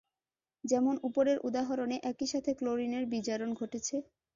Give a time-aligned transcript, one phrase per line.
[0.63, 3.95] যেমন উপরের উদাহরণে একইসাথে ক্লোরিনের বিজারণ ঘটেছে।